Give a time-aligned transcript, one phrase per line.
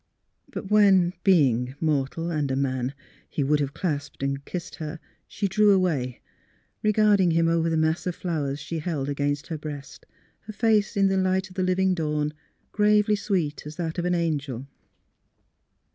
[0.49, 2.95] But when (being mortal and a man)
[3.29, 6.21] he would have clasped and kissed her, she drew away,
[6.81, 10.07] regarding him over the mass of flowers she held against her breast,
[10.47, 12.33] her face in the light of the living dawn
[12.71, 14.65] gravely sweet as that of an angel.